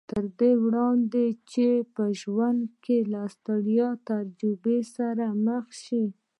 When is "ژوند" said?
2.21-2.61